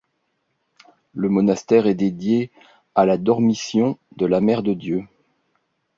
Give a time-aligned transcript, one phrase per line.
[1.13, 2.49] Le monastère est dédié
[2.95, 5.05] à la Dormition de la Mère de Dieu.